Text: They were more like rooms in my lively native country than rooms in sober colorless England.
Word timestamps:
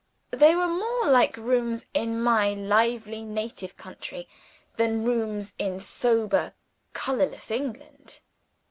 They 0.31 0.55
were 0.55 0.67
more 0.67 1.05
like 1.09 1.37
rooms 1.37 1.85
in 1.93 2.19
my 2.19 2.55
lively 2.55 3.21
native 3.21 3.77
country 3.77 4.27
than 4.75 5.05
rooms 5.05 5.53
in 5.59 5.79
sober 5.79 6.55
colorless 6.91 7.51
England. 7.51 8.21